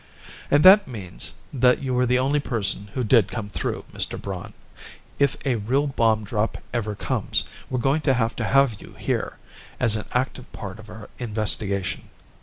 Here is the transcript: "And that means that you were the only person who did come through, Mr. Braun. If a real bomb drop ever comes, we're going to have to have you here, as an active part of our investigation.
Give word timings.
"And 0.49 0.63
that 0.65 0.87
means 0.87 1.33
that 1.53 1.83
you 1.83 1.93
were 1.93 2.07
the 2.07 2.17
only 2.17 2.39
person 2.39 2.89
who 2.95 3.03
did 3.03 3.27
come 3.27 3.49
through, 3.49 3.85
Mr. 3.93 4.19
Braun. 4.19 4.53
If 5.19 5.37
a 5.45 5.57
real 5.57 5.85
bomb 5.85 6.23
drop 6.23 6.57
ever 6.73 6.95
comes, 6.95 7.43
we're 7.69 7.77
going 7.77 8.01
to 8.01 8.15
have 8.15 8.35
to 8.37 8.43
have 8.43 8.81
you 8.81 8.95
here, 8.97 9.37
as 9.79 9.97
an 9.97 10.05
active 10.11 10.51
part 10.53 10.79
of 10.79 10.89
our 10.89 11.11
investigation. 11.19 12.09